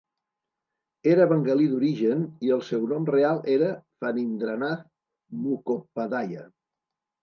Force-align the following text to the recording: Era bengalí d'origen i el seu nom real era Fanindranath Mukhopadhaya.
Era 1.11 1.27
bengalí 1.33 1.67
d'origen 1.73 2.25
i 2.49 2.51
el 2.57 2.65
seu 2.71 2.89
nom 2.95 3.07
real 3.13 3.45
era 3.59 3.71
Fanindranath 4.03 4.85
Mukhopadhaya. 5.47 6.53